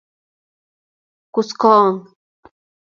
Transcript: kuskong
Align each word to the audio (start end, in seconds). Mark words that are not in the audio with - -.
kuskong 1.33 1.93